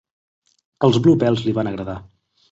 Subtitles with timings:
[0.87, 1.95] Els Bluebells li van agradar.